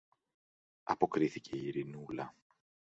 [0.83, 2.35] αποκρίθηκε η Ειρηνούλα.